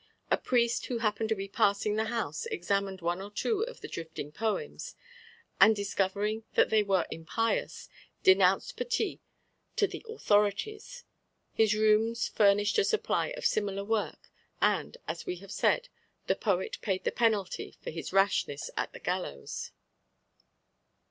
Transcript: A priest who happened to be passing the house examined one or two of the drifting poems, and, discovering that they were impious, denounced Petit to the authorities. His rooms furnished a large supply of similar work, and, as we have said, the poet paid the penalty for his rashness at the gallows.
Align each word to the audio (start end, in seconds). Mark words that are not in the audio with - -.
A 0.31 0.37
priest 0.37 0.87
who 0.87 0.97
happened 0.97 1.29
to 1.29 1.35
be 1.35 1.47
passing 1.47 1.95
the 1.95 2.05
house 2.05 2.47
examined 2.47 3.01
one 3.01 3.21
or 3.21 3.29
two 3.29 3.61
of 3.67 3.81
the 3.81 3.87
drifting 3.87 4.31
poems, 4.31 4.95
and, 5.59 5.75
discovering 5.75 6.43
that 6.55 6.71
they 6.71 6.81
were 6.81 7.05
impious, 7.11 7.87
denounced 8.23 8.75
Petit 8.77 9.21
to 9.75 9.85
the 9.85 10.03
authorities. 10.09 11.03
His 11.53 11.75
rooms 11.75 12.27
furnished 12.27 12.79
a 12.79 12.79
large 12.81 12.87
supply 12.89 13.27
of 13.37 13.45
similar 13.45 13.83
work, 13.83 14.31
and, 14.59 14.97
as 15.07 15.27
we 15.27 15.35
have 15.35 15.51
said, 15.51 15.87
the 16.25 16.35
poet 16.35 16.79
paid 16.81 17.03
the 17.03 17.11
penalty 17.11 17.77
for 17.83 17.91
his 17.91 18.11
rashness 18.11 18.71
at 18.75 18.93
the 18.93 18.99
gallows. 18.99 19.71